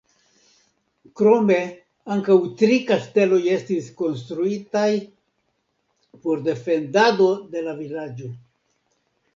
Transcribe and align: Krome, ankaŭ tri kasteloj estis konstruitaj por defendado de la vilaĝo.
Krome, 1.19 1.57
ankaŭ 2.15 2.37
tri 2.61 2.79
kasteloj 2.87 3.39
estis 3.59 3.93
konstruitaj 4.01 4.89
por 6.25 6.43
defendado 6.51 7.31
de 7.55 7.67
la 7.71 7.79
vilaĝo. 7.85 8.35